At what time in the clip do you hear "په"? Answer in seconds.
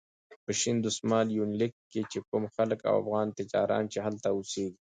0.45-0.51